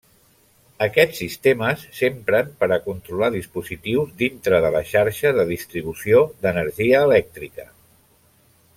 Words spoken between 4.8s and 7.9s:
xarxa de distribució d'energia elèctrica.